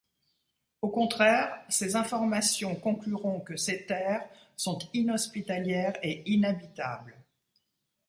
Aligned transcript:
Au 0.81 0.89
contraire 0.89 1.63
ces 1.69 1.95
informations 1.95 2.73
concluront 2.75 3.39
que 3.39 3.55
ces 3.55 3.85
Terres 3.85 4.27
sont 4.57 4.79
inhospitalières 4.95 5.93
et 6.01 6.23
inhabitables. 6.27 7.13